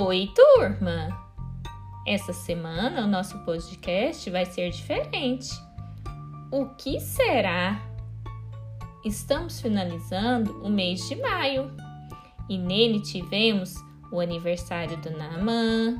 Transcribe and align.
Oi, 0.00 0.32
turma! 0.32 1.08
Essa 2.06 2.32
semana 2.32 3.02
o 3.02 3.08
nosso 3.08 3.36
podcast 3.40 4.30
vai 4.30 4.46
ser 4.46 4.70
diferente. 4.70 5.50
O 6.52 6.66
que 6.76 7.00
será? 7.00 7.82
Estamos 9.04 9.60
finalizando 9.60 10.64
o 10.64 10.70
mês 10.70 11.00
de 11.08 11.16
maio 11.16 11.72
e 12.48 12.56
nele 12.56 13.02
tivemos 13.02 13.74
o 14.12 14.20
aniversário 14.20 14.96
do 14.98 15.10
Naaman, 15.10 15.96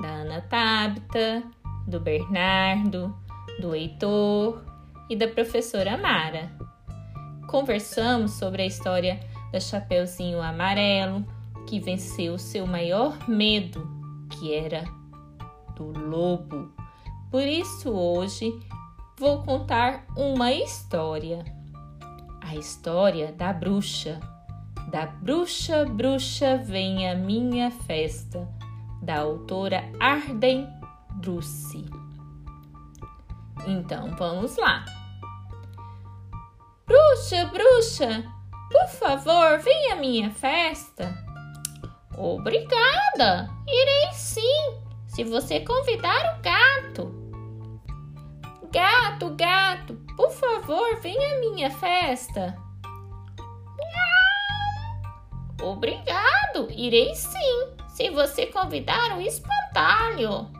da 0.00 0.08
Ana 0.08 0.40
Tabita, 0.40 1.44
do 1.86 2.00
Bernardo, 2.00 3.16
do 3.60 3.76
Heitor 3.76 4.64
e 5.08 5.14
da 5.14 5.28
professora 5.28 5.96
Mara. 5.96 6.50
Conversamos 7.46 8.32
sobre 8.32 8.62
a 8.62 8.66
história 8.66 9.20
da 9.52 9.60
Chapeuzinho 9.60 10.42
Amarelo, 10.42 11.24
que 11.66 11.80
venceu 11.80 12.38
seu 12.38 12.66
maior 12.66 13.28
medo, 13.28 13.86
que 14.30 14.54
era 14.54 14.84
do 15.74 15.86
lobo. 15.86 16.72
Por 17.30 17.42
isso 17.42 17.90
hoje 17.90 18.50
vou 19.18 19.42
contar 19.42 20.04
uma 20.16 20.52
história. 20.52 21.44
A 22.40 22.54
história 22.54 23.32
da 23.32 23.52
bruxa. 23.52 24.20
Da 24.90 25.06
bruxa, 25.06 25.84
bruxa, 25.84 26.56
vem 26.58 27.10
a 27.10 27.14
minha 27.16 27.72
festa, 27.72 28.48
da 29.02 29.18
autora 29.18 29.82
Arden 29.98 30.68
Druce. 31.20 31.84
Então 33.66 34.14
vamos 34.16 34.56
lá. 34.56 34.84
Bruxa, 36.86 37.46
bruxa, 37.46 38.24
por 38.70 38.88
favor, 38.88 39.58
venha 39.58 39.94
à 39.94 39.96
minha 39.96 40.30
festa. 40.30 41.25
Obrigada, 42.18 43.50
irei 43.68 44.12
sim, 44.14 44.78
se 45.06 45.22
você 45.22 45.60
convidar 45.60 46.38
o 46.38 46.42
gato. 46.42 47.14
Gato, 48.72 49.30
gato, 49.36 49.94
por 50.16 50.30
favor, 50.30 50.98
venha 51.02 51.36
à 51.36 51.40
minha 51.40 51.70
festa. 51.70 52.56
Obrigado, 55.62 56.68
irei 56.70 57.14
sim, 57.14 57.76
se 57.88 58.08
você 58.08 58.46
convidar 58.46 59.18
o 59.18 59.20
espantalho. 59.20 60.50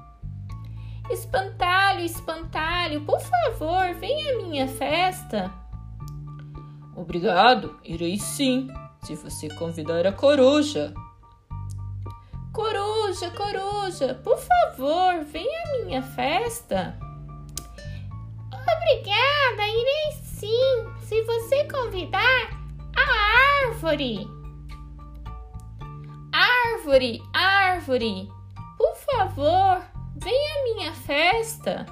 Espantalho, 1.11 2.01
espantalho, 2.01 3.01
por 3.03 3.21
favor, 3.21 3.95
venha 3.95 4.35
à 4.35 4.43
minha 4.43 4.69
festa. 4.69 5.51
Obrigado, 6.95 7.79
irei 7.83 8.19
sim, 8.19 8.69
se 9.05 9.15
você 9.15 9.49
convidar 9.55 10.07
a 10.07 10.13
coruja. 10.13 10.93
Coruja, 13.17 13.31
coruja, 13.31 14.15
por 14.23 14.37
favor, 14.37 15.25
venha 15.25 15.63
à 15.63 15.85
minha 15.87 16.03
festa. 16.03 16.99
Obrigada, 18.53 19.67
irei 19.67 20.13
sim, 20.23 20.87
se 21.01 21.23
você 21.23 21.65
convidar 21.65 22.51
a 22.95 23.69
árvore. 23.69 24.29
Árvore, 26.31 27.23
árvore, 27.33 28.29
por 28.77 28.95
favor, 28.97 29.83
venha 30.15 30.61
à 30.61 30.75
minha 30.75 30.93
festa. 30.93 31.87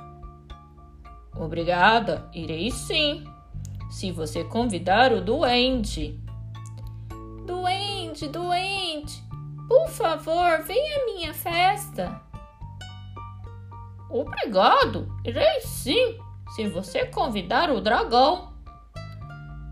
Obrigada, 1.35 2.29
irei 2.35 2.71
sim, 2.71 3.25
se 3.91 4.13
você 4.13 4.45
convidar 4.45 5.11
o 5.11 5.23
duende. 5.23 6.21
Duende, 7.47 8.29
por 8.29 9.24
favor, 9.95 10.63
venha 10.63 11.03
à 11.03 11.05
minha 11.07 11.35
festa. 11.35 12.21
Obrigado, 14.11 15.09
irei 15.25 15.61
sim, 15.61 16.19
se 16.55 16.69
você 16.69 17.07
convidar 17.07 17.71
o 17.71 17.81
dragão. 17.81 18.53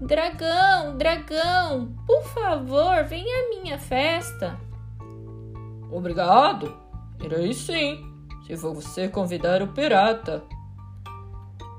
Dragão, 0.00 0.96
dragão, 0.96 1.94
por 2.06 2.24
favor, 2.24 3.04
venha 3.04 3.44
à 3.44 3.48
minha 3.50 3.78
festa. 3.78 4.58
Obrigado, 5.90 6.76
irei 7.20 7.52
sim, 7.52 8.04
se 8.46 8.56
você 8.56 9.08
convidar 9.08 9.62
o 9.62 9.68
pirata. 9.68 10.42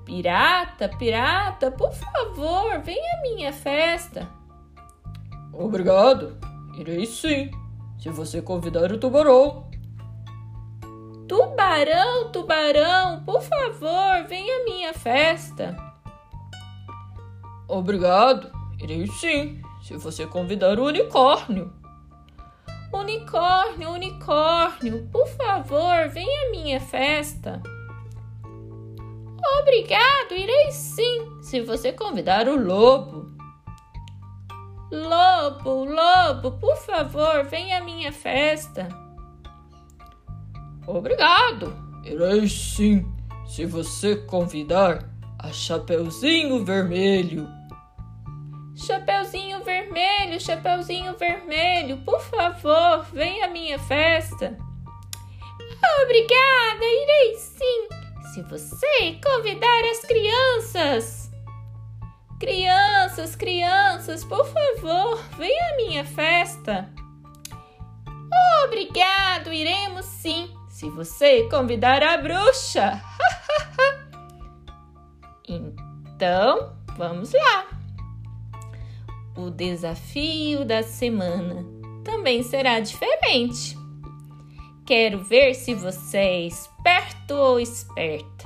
Pirata, 0.06 0.90
pirata, 0.98 1.72
por 1.72 1.94
favor, 1.94 2.80
venha 2.80 3.18
à 3.18 3.22
minha 3.22 3.52
festa. 3.52 4.30
Obrigado, 5.52 6.38
irei 6.78 7.06
sim, 7.06 7.52
se 8.04 8.10
você 8.10 8.42
convidar 8.42 8.92
o 8.92 8.98
tubarão. 8.98 9.66
Tubarão, 11.26 12.34
tubarão, 12.34 13.24
por 13.24 13.42
favor, 13.42 14.28
venha 14.28 14.58
à 14.58 14.66
minha 14.66 14.94
festa. 14.94 15.74
Obrigado, 17.66 18.52
irei 18.78 19.08
sim, 19.08 19.62
se 19.82 19.96
você 19.96 20.28
convidar 20.28 20.78
o 20.80 20.88
unicórnio. 20.88 21.72
Unicórnio, 22.92 23.92
unicórnio, 23.92 25.08
por 25.10 25.26
favor, 25.30 26.10
venha 26.10 26.48
à 26.48 26.52
minha 26.52 26.82
festa. 26.82 27.64
Obrigado, 29.62 30.34
irei 30.34 30.72
sim, 30.74 31.42
se 31.42 31.62
você 31.62 31.94
convidar 31.94 32.50
o 32.50 32.62
lobo. 32.62 33.32
Lobo, 34.92 35.23
lobo, 35.50 36.52
por 36.60 36.76
favor, 36.78 37.44
venha 37.46 37.80
à 37.80 37.84
minha 37.84 38.12
festa. 38.12 38.88
Obrigado, 40.86 41.74
irei 42.04 42.48
sim, 42.48 43.06
se 43.46 43.66
você 43.66 44.16
convidar 44.16 45.10
a 45.40 45.52
Chapeuzinho 45.52 46.64
Vermelho. 46.66 47.48
Chapeuzinho 48.76 49.64
Vermelho, 49.64 50.40
Chapeuzinho 50.40 51.16
Vermelho, 51.18 51.98
por 52.00 52.20
favor, 52.22 53.06
venha 53.14 53.46
à 53.46 53.50
minha 53.50 53.80
festa. 53.80 54.58
Obrigada, 56.04 56.84
irei 56.84 57.36
sim, 57.36 57.88
se 58.34 58.42
você 58.44 59.20
convidar 59.24 59.84
as 59.92 60.00
crianças. 60.02 61.23
Crianças, 62.44 63.38
crianças, 63.38 64.26
por 64.26 64.46
favor, 64.46 65.18
venha 65.38 65.70
à 65.72 65.76
minha 65.78 66.04
festa. 66.04 66.92
Obrigado, 68.66 69.54
iremos 69.54 70.04
sim, 70.04 70.54
se 70.68 70.90
você 70.90 71.48
convidar 71.48 72.04
a 72.04 72.18
bruxa. 72.18 73.02
então, 75.48 76.76
vamos 76.98 77.32
lá. 77.32 77.66
O 79.38 79.50
desafio 79.50 80.66
da 80.66 80.84
semana 80.84 81.66
também 82.04 82.44
será 82.44 82.82
diferente. 82.82 83.78
Quero 84.86 85.24
ver 85.24 85.54
se 85.54 85.74
você 85.74 86.18
é 86.18 86.42
esperto 86.42 87.36
ou 87.36 87.58
esperta. 87.58 88.44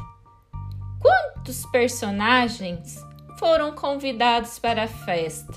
Quantos 1.01 1.65
personagens 1.71 3.06
foram 3.37 3.73
convidados 3.73 4.57
para 4.59 4.83
a 4.83 4.87
festa? 4.87 5.53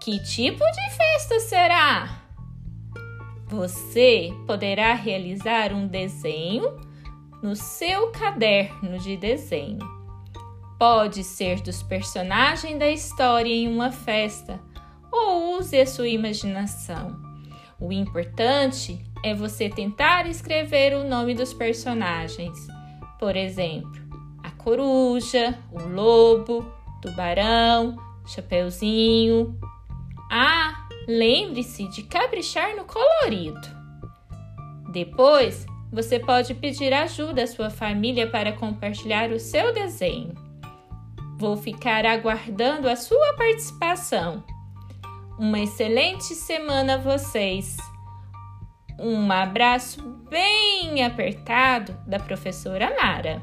Que 0.00 0.22
tipo 0.22 0.64
de 0.64 0.96
festa 0.96 1.40
será? 1.40 2.20
Você 3.46 4.32
poderá 4.46 4.94
realizar 4.94 5.72
um 5.72 5.86
desenho 5.86 6.78
no 7.42 7.56
seu 7.56 8.10
caderno 8.10 8.98
de 8.98 9.16
desenho. 9.16 9.78
Pode 10.78 11.24
ser 11.24 11.60
dos 11.60 11.82
personagens 11.82 12.78
da 12.78 12.88
história 12.88 13.52
em 13.52 13.66
uma 13.66 13.90
festa 13.90 14.60
ou 15.10 15.58
use 15.58 15.78
a 15.80 15.86
sua 15.86 16.08
imaginação. 16.08 17.16
O 17.80 17.92
importante 17.92 19.04
é 19.24 19.34
você 19.34 19.68
tentar 19.68 20.26
escrever 20.26 20.94
o 20.94 21.08
nome 21.08 21.34
dos 21.34 21.54
personagens. 21.54 22.66
Por 23.18 23.36
exemplo, 23.36 24.07
coruja, 24.68 25.58
o 25.72 25.88
lobo, 25.88 26.70
tubarão, 27.00 27.96
chapeuzinho. 28.26 29.58
Ah, 30.30 30.86
lembre-se 31.08 31.88
de 31.88 32.02
caprichar 32.02 32.76
no 32.76 32.84
colorido. 32.84 33.58
Depois, 34.92 35.64
você 35.90 36.18
pode 36.18 36.54
pedir 36.54 36.92
ajuda 36.92 37.44
à 37.44 37.46
sua 37.46 37.70
família 37.70 38.26
para 38.28 38.52
compartilhar 38.52 39.30
o 39.30 39.40
seu 39.40 39.72
desenho. 39.72 40.34
Vou 41.38 41.56
ficar 41.56 42.04
aguardando 42.04 42.90
a 42.90 42.96
sua 42.96 43.34
participação. 43.38 44.44
Uma 45.38 45.60
excelente 45.60 46.34
semana 46.34 46.96
a 46.96 46.98
vocês! 46.98 47.78
Um 49.00 49.32
abraço 49.32 50.02
bem 50.28 51.02
apertado 51.02 51.96
da 52.06 52.18
professora 52.18 52.94
Mara. 53.00 53.40